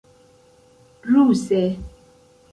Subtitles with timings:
[1.09, 1.61] ruse